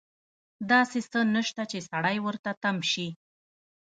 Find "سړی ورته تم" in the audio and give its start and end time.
1.89-2.77